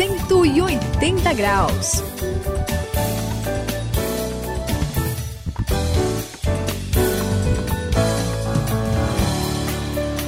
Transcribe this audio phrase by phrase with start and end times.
[0.00, 2.02] 180 graus.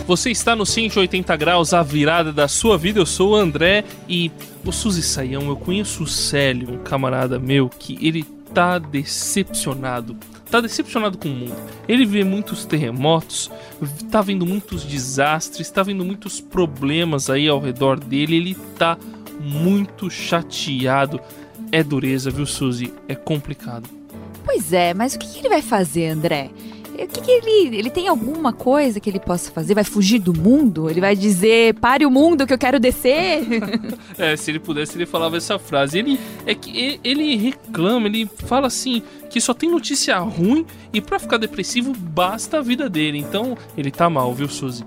[0.07, 3.01] Você está no 180 graus, a virada da sua vida.
[3.01, 4.31] Eu sou o André e
[4.63, 5.49] o Suzy Saião.
[5.49, 10.15] Eu conheço o Célio, um camarada meu, que ele tá decepcionado.
[10.51, 11.57] Tá decepcionado com o mundo.
[11.89, 13.51] Ele vê muitos terremotos,
[14.11, 18.37] tá vendo muitos desastres, tá vendo muitos problemas aí ao redor dele.
[18.37, 18.99] Ele tá
[19.43, 21.21] muito chateado.
[21.71, 22.93] É dureza, viu, Suzy?
[23.09, 23.89] É complicado.
[24.45, 26.51] Pois é, mas o que ele vai fazer, André?
[26.93, 27.77] O que, que, ele.
[27.77, 29.75] Ele tem alguma coisa que ele possa fazer?
[29.75, 30.91] Vai fugir do mundo?
[30.91, 33.43] Ele vai dizer, pare o mundo que eu quero descer?
[34.19, 35.99] é, se ele pudesse, ele falava essa frase.
[35.99, 41.19] Ele é que ele reclama, ele fala assim que só tem notícia ruim e para
[41.19, 43.19] ficar depressivo basta a vida dele.
[43.19, 44.85] Então ele tá mal, viu, Suzy?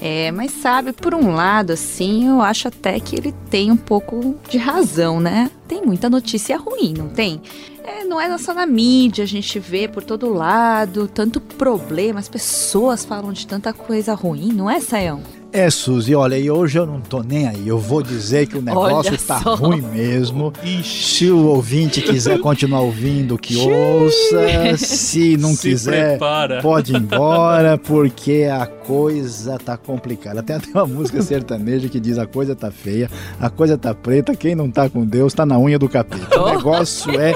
[0.00, 4.36] É, mas sabe, por um lado, assim, eu acho até que ele tem um pouco
[4.48, 5.50] de razão, né?
[5.66, 7.40] Tem muita notícia ruim, não tem?
[7.82, 12.28] É, não é só na mídia, a gente vê por todo lado, tanto problema, as
[12.28, 15.22] pessoas falam de tanta coisa ruim, não é, Sayão?
[15.56, 17.66] É, Suzy, olha, e hoje eu não tô nem aí.
[17.66, 20.52] Eu vou dizer que o negócio tá ruim mesmo.
[20.62, 21.14] Ixi.
[21.14, 24.76] Se o ouvinte quiser continuar ouvindo, que ouça.
[24.76, 26.60] Se não Se quiser, prepara.
[26.60, 30.42] pode ir embora, porque a coisa tá complicada.
[30.42, 34.36] Tem até uma música sertaneja que diz: a coisa tá feia, a coisa tá preta,
[34.36, 36.38] quem não tá com Deus tá na unha do capeta.
[36.38, 37.34] O negócio é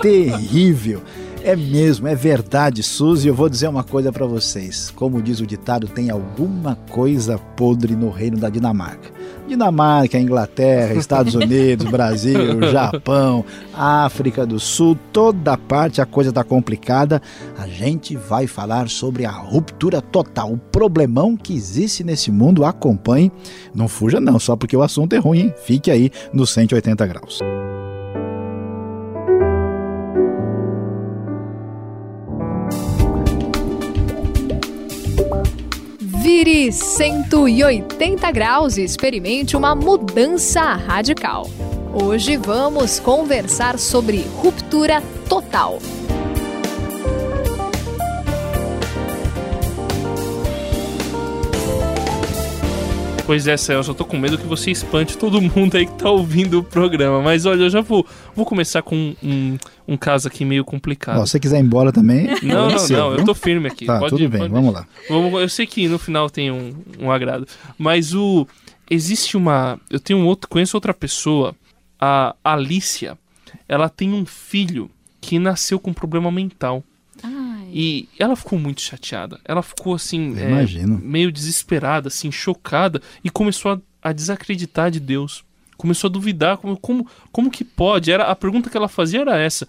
[0.00, 1.02] terrível.
[1.48, 3.26] É mesmo, é verdade, Suzy.
[3.26, 4.92] Eu vou dizer uma coisa para vocês.
[4.94, 9.10] Como diz o ditado, tem alguma coisa podre no reino da Dinamarca.
[9.46, 17.22] Dinamarca, Inglaterra, Estados Unidos, Brasil, Japão, África do Sul, toda parte a coisa está complicada.
[17.56, 22.62] A gente vai falar sobre a ruptura total, o problemão que existe nesse mundo.
[22.62, 23.32] Acompanhe,
[23.74, 25.38] não fuja não, só porque o assunto é ruim.
[25.38, 25.54] Hein?
[25.64, 27.40] Fique aí no 180 graus.
[36.38, 41.50] Vire 180 graus e experimente uma mudança radical.
[41.92, 45.80] Hoje vamos conversar sobre ruptura total.
[53.28, 55.92] Pois é, Céu, eu só tô com medo que você espante todo mundo aí que
[55.92, 57.20] tá ouvindo o programa.
[57.20, 61.16] Mas olha, eu já vou, vou começar com um, um caso aqui meio complicado.
[61.16, 62.26] se você quiser ir embora também.
[62.42, 63.84] Não, não, não, eu tô firme aqui.
[63.84, 64.50] Tá, pode, tudo bem, pode...
[64.50, 64.86] vamos lá.
[65.10, 67.46] Eu sei que no final tem um, um agrado.
[67.76, 68.48] Mas o.
[68.90, 69.78] Existe uma.
[69.90, 70.48] Eu tenho um outro.
[70.48, 71.54] Conheço outra pessoa,
[72.00, 73.18] a Alicia.
[73.68, 74.90] Ela tem um filho
[75.20, 76.82] que nasceu com problema mental.
[77.72, 79.40] E ela ficou muito chateada.
[79.44, 85.44] Ela ficou assim, é, meio desesperada, assim, chocada e começou a, a, desacreditar de Deus.
[85.76, 88.10] Começou a duvidar como, como, como que pode?
[88.10, 89.66] Era a pergunta que ela fazia era essa: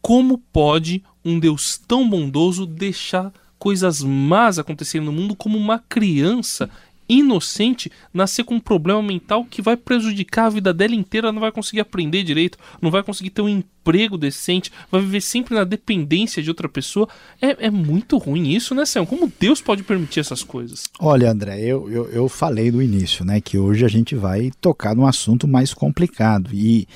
[0.00, 6.70] como pode um Deus tão bondoso deixar coisas más acontecerem no mundo como uma criança
[7.10, 11.50] inocente nascer com um problema mental que vai prejudicar a vida dela inteira, não vai
[11.50, 16.42] conseguir aprender direito, não vai conseguir ter um emprego decente, vai viver sempre na dependência
[16.42, 17.08] de outra pessoa.
[17.42, 19.04] É, é muito ruim isso, né, Sam?
[19.04, 20.84] Como Deus pode permitir essas coisas?
[21.00, 24.94] Olha, André, eu, eu, eu falei no início, né, que hoje a gente vai tocar
[24.94, 26.86] num assunto mais complicado e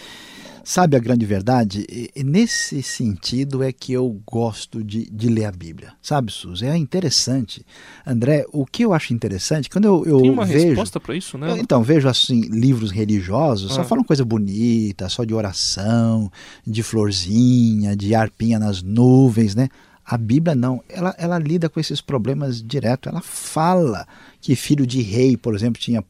[0.64, 1.84] Sabe a grande verdade?
[1.88, 5.92] E, nesse sentido é que eu gosto de, de ler a Bíblia.
[6.00, 6.64] Sabe, Suzy?
[6.64, 7.64] É interessante.
[8.06, 10.69] André, o que eu acho interessante, quando eu, eu Tem uma vejo.
[10.69, 11.50] resposta para isso, né?
[11.50, 13.74] Eu, então, vejo assim, livros religiosos, ah.
[13.74, 16.32] só falam coisa bonita, só de oração,
[16.66, 19.69] de florzinha, de arpinha nas nuvens, né?
[20.04, 23.08] A Bíblia não, ela, ela lida com esses problemas direto.
[23.08, 24.06] Ela fala
[24.41, 26.04] que filho de rei, por exemplo, tinha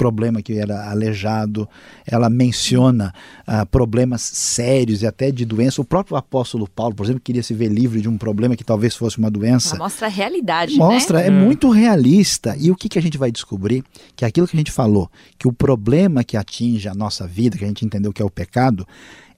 [0.00, 1.68] problema que era aleijado,
[2.06, 3.12] ela menciona
[3.46, 5.82] uh, problemas sérios e até de doença.
[5.82, 8.96] O próprio apóstolo Paulo, por exemplo, queria se ver livre de um problema que talvez
[8.96, 9.76] fosse uma doença.
[9.76, 11.26] Ela mostra a realidade, Mostra, né?
[11.26, 11.44] é hum.
[11.44, 12.56] muito realista.
[12.58, 13.84] E o que, que a gente vai descobrir?
[14.16, 17.64] Que aquilo que a gente falou, que o problema que atinge a nossa vida, que
[17.64, 18.88] a gente entendeu que é o pecado,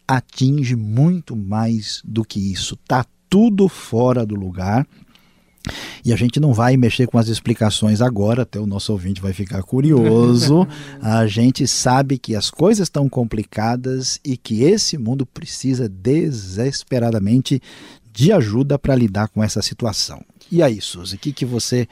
[0.06, 2.78] atinge muito mais do que isso.
[2.80, 4.86] Está tudo fora do lugar
[6.04, 9.32] e a gente não vai mexer com as explicações agora, até o nosso ouvinte vai
[9.32, 10.66] ficar curioso.
[11.00, 17.60] a gente sabe que as coisas estão complicadas e que esse mundo precisa desesperadamente
[18.12, 20.22] de ajuda para lidar com essa situação.
[20.52, 21.88] E aí, Suzy, o que, que você.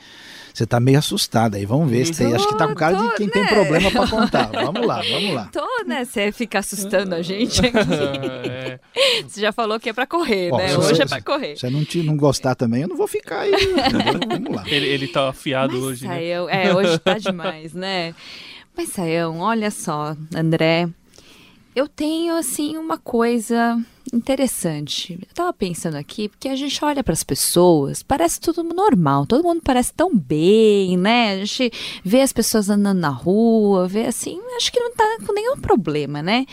[0.52, 2.04] Você tá meio assustada aí, vamos ver.
[2.04, 3.32] Você acho que tá com cara tô, de quem né?
[3.32, 4.50] tem problema para contar.
[4.52, 5.48] Vamos lá, vamos lá.
[5.50, 6.04] Tô, né?
[6.04, 7.70] Você fica assustando a gente aqui.
[8.50, 8.78] É.
[9.26, 10.76] Você já falou que é para correr, Ó, né?
[10.76, 11.56] Hoje você, é para correr.
[11.56, 13.52] Se não, te, não gostar também, eu não vou ficar aí.
[14.28, 14.64] vamos lá.
[14.66, 16.06] Ele, ele tá afiado Mas, hoje.
[16.06, 16.66] Saião, né?
[16.66, 18.14] É, hoje tá demais, né?
[18.76, 20.88] Mas, Saião, olha só, André.
[21.74, 23.80] eu tenho assim uma coisa
[24.12, 25.18] interessante.
[25.28, 29.44] Eu tava pensando aqui, porque a gente olha para as pessoas, parece tudo normal, todo
[29.44, 31.32] mundo parece tão bem, né?
[31.32, 31.72] A gente
[32.04, 36.22] vê as pessoas andando na rua, vê assim, acho que não tá com nenhum problema,
[36.22, 36.46] né?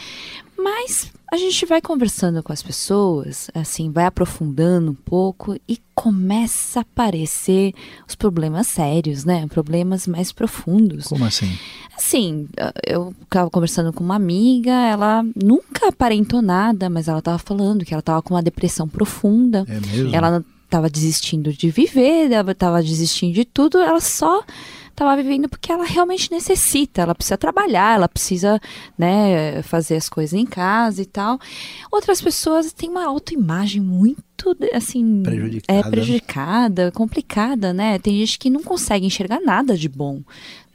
[0.58, 6.80] Mas a gente vai conversando com as pessoas, assim, vai aprofundando um pouco e começa
[6.80, 7.74] a aparecer
[8.08, 9.46] os problemas sérios, né?
[9.48, 11.08] Problemas mais profundos.
[11.08, 11.52] Como assim?
[11.98, 12.48] Assim,
[12.86, 17.94] eu estava conversando com uma amiga, ela nunca aparentou nada, mas ela estava falando que
[17.94, 19.66] ela estava com uma depressão profunda.
[19.68, 20.16] É mesmo?
[20.16, 24.44] Ela estava desistindo de viver, ela estava desistindo de tudo, ela só
[24.98, 28.60] estava vivendo porque ela realmente necessita, ela precisa trabalhar, ela precisa,
[28.98, 31.40] né, fazer as coisas em casa e tal.
[31.92, 34.26] Outras pessoas têm uma autoimagem muito
[34.74, 35.80] assim prejudicada.
[35.80, 37.98] é prejudicada, complicada, né?
[38.00, 40.22] Tem gente que não consegue enxergar nada de bom,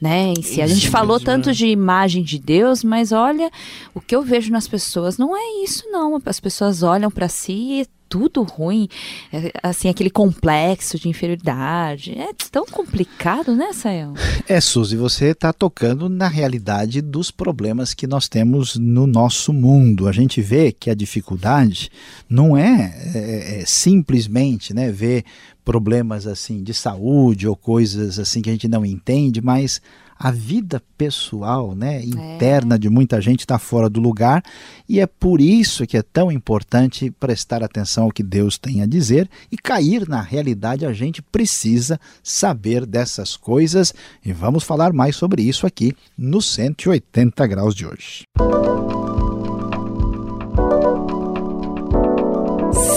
[0.01, 0.33] né?
[0.41, 0.61] Si.
[0.61, 1.53] A gente falou tanto né?
[1.53, 3.49] de imagem de Deus, mas olha,
[3.93, 6.21] o que eu vejo nas pessoas não é isso não.
[6.25, 8.87] As pessoas olham para si e tudo ruim,
[9.31, 12.11] é, assim, aquele complexo de inferioridade.
[12.11, 14.13] É tão complicado, né, Sael?
[14.47, 20.07] É, Suzy, você está tocando na realidade dos problemas que nós temos no nosso mundo.
[20.07, 21.89] A gente vê que a dificuldade
[22.29, 25.25] não é, é, é simplesmente né, ver
[25.65, 29.81] problemas assim de saúde ou coisas assim que a gente não entende, mas
[30.17, 32.05] a vida pessoal, né, é.
[32.05, 32.77] interna é.
[32.77, 34.43] de muita gente está fora do lugar
[34.87, 38.85] e é por isso que é tão importante prestar atenção ao que Deus tem a
[38.85, 40.85] dizer e cair na realidade.
[40.85, 43.93] A gente precisa saber dessas coisas
[44.23, 48.23] e vamos falar mais sobre isso aqui no 180 graus de hoje.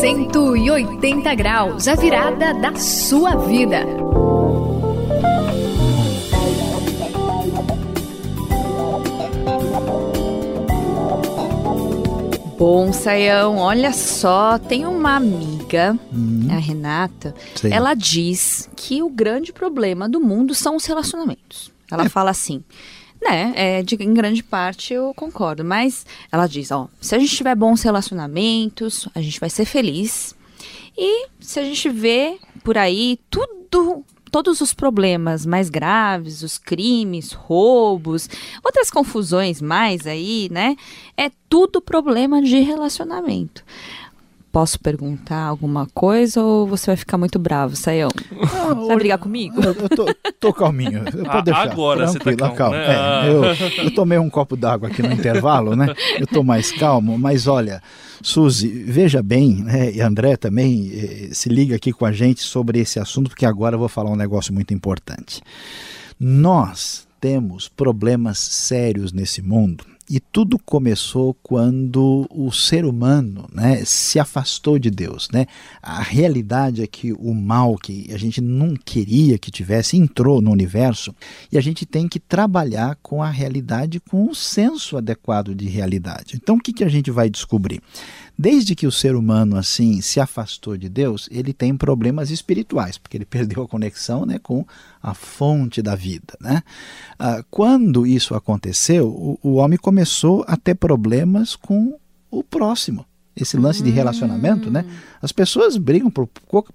[0.01, 3.85] 180 graus, a virada da sua vida.
[12.59, 16.49] Bom, Saião, olha só, tem uma amiga, uhum.
[16.51, 17.71] a Renata, Sim.
[17.71, 21.71] ela diz que o grande problema do mundo são os relacionamentos.
[21.91, 22.09] Ela é.
[22.09, 22.65] fala assim,
[23.23, 27.37] né, é, de, em grande parte eu concordo, mas ela diz, ó, se a gente
[27.37, 30.35] tiver bons relacionamentos, a gente vai ser feliz.
[30.97, 34.03] E se a gente vê por aí tudo
[34.37, 38.29] todos os problemas mais graves, os crimes, roubos,
[38.63, 40.77] outras confusões mais aí, né?
[41.17, 43.65] É tudo problema de relacionamento.
[44.57, 48.09] Posso perguntar alguma coisa ou você vai ficar muito bravo, Saião?
[48.41, 49.63] Ah, você vai brigar comigo?
[49.63, 50.07] Eu, eu tô,
[50.41, 51.03] tô calminho.
[51.15, 51.71] Eu ah, deixar.
[51.73, 52.87] Agora você tá calmo, Né?
[52.87, 55.95] É, eu, eu tomei um copo d'água aqui no intervalo, né?
[56.19, 57.83] Eu tô mais calmo, mas olha,
[58.23, 62.81] Suzy, veja bem, né, e André também eh, se liga aqui com a gente sobre
[62.81, 65.43] esse assunto, porque agora eu vou falar um negócio muito importante.
[66.19, 74.19] Nós temos problemas sérios nesse mundo e tudo começou quando o ser humano né, se
[74.19, 75.29] afastou de Deus.
[75.33, 75.47] Né?
[75.83, 80.51] A realidade é que o mal que a gente não queria que tivesse entrou no
[80.51, 81.15] universo
[81.51, 86.37] e a gente tem que trabalhar com a realidade, com o senso adequado de realidade.
[86.37, 87.83] Então, o que, que a gente vai descobrir?
[88.39, 93.17] Desde que o ser humano assim se afastou de Deus, ele tem problemas espirituais, porque
[93.17, 94.65] ele perdeu a conexão né, com
[95.03, 96.37] a fonte da vida.
[96.41, 96.63] Né?
[97.19, 101.99] Ah, quando isso aconteceu, o, o homem começou a ter problemas com
[102.31, 104.85] o próximo esse lance de relacionamento, né?
[104.89, 104.93] Hum.
[105.21, 106.27] As pessoas brigam por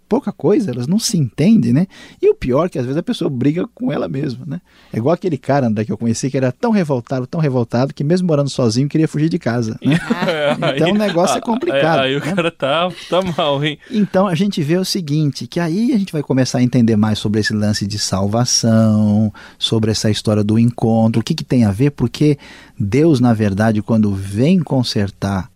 [0.07, 1.87] pouca coisa, elas não se entendem, né?
[2.21, 4.61] E o pior é que às vezes a pessoa briga com ela mesma, né?
[4.93, 8.03] É igual aquele cara André, que eu conheci que era tão revoltado, tão revoltado, que
[8.03, 9.97] mesmo morando sozinho queria fugir de casa, né?
[10.77, 12.01] então o negócio é complicado.
[12.01, 12.31] Aí, aí né?
[12.31, 13.79] o cara tá, tá mal, hein?
[13.89, 17.17] Então a gente vê o seguinte, que aí a gente vai começar a entender mais
[17.17, 21.71] sobre esse lance de salvação, sobre essa história do encontro, o que, que tem a
[21.71, 22.37] ver, porque
[22.79, 25.50] Deus, na verdade, quando vem consertar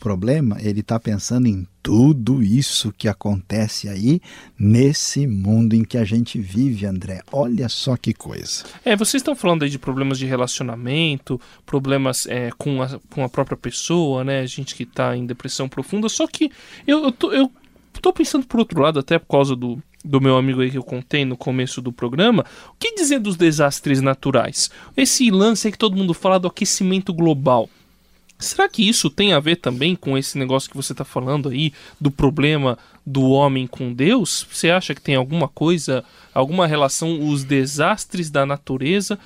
[0.00, 4.20] problema, ele está pensando em tudo isso que acontece aí
[4.58, 7.22] nesse mundo em que a gente vive, André.
[7.30, 8.64] Olha só que coisa.
[8.84, 13.28] É, vocês estão falando aí de problemas de relacionamento, problemas é, com, a, com a
[13.28, 14.46] própria pessoa, né?
[14.46, 16.08] Gente que está em depressão profunda.
[16.08, 16.50] Só que
[16.86, 17.50] eu, eu, tô, eu
[18.00, 20.82] tô pensando por outro lado, até por causa do, do meu amigo aí que eu
[20.82, 24.70] contei no começo do programa, o que dizer dos desastres naturais?
[24.96, 27.68] Esse lance aí que todo mundo fala do aquecimento global.
[28.40, 31.74] Será que isso tem a ver também com esse negócio que você está falando aí,
[32.00, 34.46] do problema do homem com Deus?
[34.50, 39.18] Você acha que tem alguma coisa, alguma relação, os desastres da natureza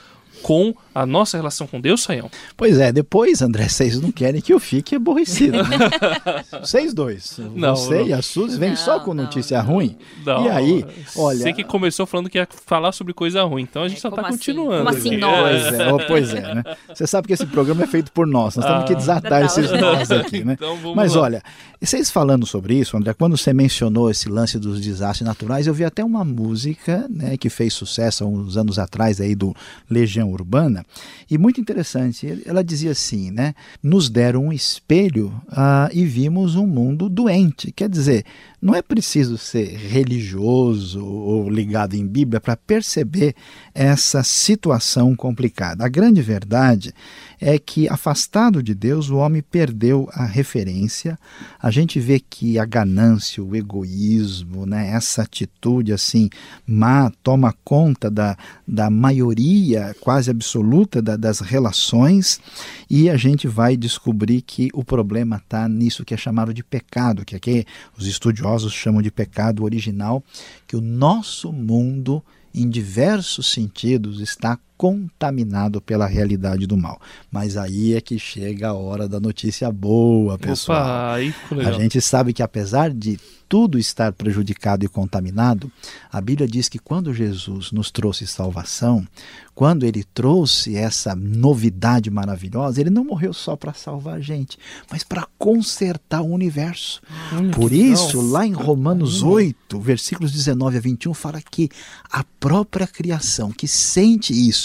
[0.45, 2.31] com a nossa relação com Deus, Saião?
[2.55, 5.57] Pois é, depois, André, vocês não querem que eu fique aborrecido.
[5.57, 5.79] Né?
[6.61, 7.41] vocês dois.
[7.55, 8.07] Não, você não.
[8.09, 9.97] e a Suzy vêm só com notícia não, ruim.
[10.25, 10.87] Não, e aí,
[11.17, 11.39] olha.
[11.39, 14.09] Você que começou falando que ia falar sobre coisa ruim, então a gente é, só
[14.09, 14.33] está assim?
[14.33, 14.85] continuando.
[14.85, 15.63] Como assim nós?
[15.63, 16.65] Pois é, pois é, né?
[16.93, 19.71] Você sabe que esse programa é feito por nós, nós ah, temos que desatar esses
[19.73, 20.53] nós aqui, né?
[20.53, 21.23] Então, Mas lá.
[21.23, 21.43] olha,
[21.81, 25.85] vocês falando sobre isso, André, quando você mencionou esse lance dos desastres naturais, eu vi
[25.85, 29.57] até uma música né, que fez sucesso há uns anos atrás aí do
[29.89, 30.85] Legião Urbana,
[31.31, 33.55] e muito interessante, ela dizia assim, né?
[33.83, 37.73] Nos deram um espelho uh, e vimos um mundo doente.
[37.73, 38.25] Quer dizer,
[38.65, 43.35] não é preciso ser religioso ou ligado em Bíblia para perceber
[43.75, 45.85] essa situação complicada.
[45.85, 46.95] A grande verdade
[47.39, 51.19] é que, afastado de Deus, o homem perdeu a referência.
[51.61, 56.31] A gente vê que a ganância, o egoísmo, né, essa atitude assim
[56.67, 58.35] má toma conta da,
[58.67, 62.41] da maioria quase absoluta da, das relações
[62.89, 67.27] e a gente vai descobrir que o problema está nisso que é chamado de pecado,
[67.27, 67.67] que aqui
[67.99, 70.23] os estudiosos chamam de pecado original,
[70.67, 72.23] que o nosso mundo
[72.55, 77.01] em diversos sentidos, está contaminado pela realidade do mal.
[77.31, 80.81] Mas aí é que chega a hora da notícia boa, pessoal.
[80.81, 81.35] Opa, aí
[81.67, 85.71] a gente sabe que apesar de tudo estar prejudicado e contaminado,
[86.11, 89.07] a Bíblia diz que quando Jesus nos trouxe salvação,
[89.55, 94.59] quando ele trouxe essa novidade maravilhosa, ele não morreu só para salvar a gente,
[94.91, 97.01] mas para consertar o universo.
[97.33, 98.33] Hum, Por isso, nossa.
[98.33, 101.69] lá em Romanos 8, versículos 19 a 21, fala que
[102.11, 104.64] a própria criação que sente isso,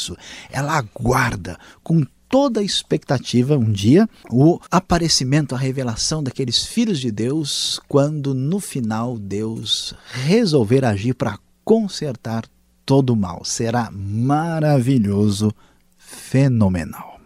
[0.52, 7.12] ela aguarda com toda a expectativa um dia o aparecimento, a revelação daqueles filhos de
[7.12, 12.46] Deus, quando no final Deus resolver agir para consertar
[12.86, 13.44] todo o mal.
[13.44, 15.52] Será maravilhoso,
[15.98, 17.20] fenomenal.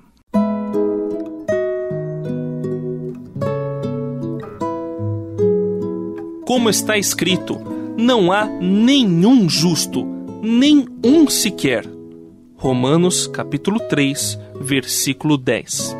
[6.45, 7.57] Como está escrito,
[7.97, 10.05] não há nenhum justo,
[10.41, 11.92] nem um sequer.
[12.63, 15.98] Romanos capítulo 3, versículo 10.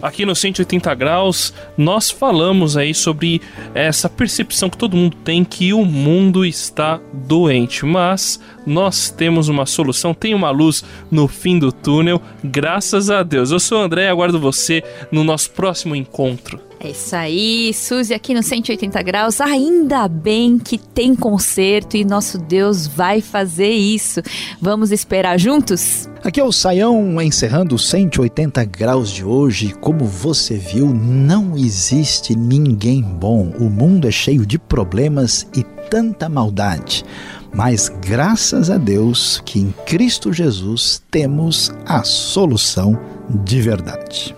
[0.00, 3.40] Aqui no 180 graus, nós falamos aí sobre
[3.74, 9.66] essa percepção que todo mundo tem que o mundo está doente, mas nós temos uma
[9.66, 13.50] solução, tem uma luz no fim do túnel, graças a Deus.
[13.50, 16.67] Eu sou o André e aguardo você no nosso próximo encontro.
[16.80, 19.40] É isso aí, Suzy aqui no 180 graus.
[19.40, 24.22] Ainda bem que tem concerto e nosso Deus vai fazer isso.
[24.60, 26.08] Vamos esperar juntos?
[26.22, 29.74] Aqui é o Saião encerrando os 180 graus de hoje.
[29.80, 33.52] Como você viu, não existe ninguém bom.
[33.58, 37.04] O mundo é cheio de problemas e tanta maldade.
[37.52, 42.96] Mas graças a Deus que em Cristo Jesus temos a solução
[43.28, 44.37] de verdade.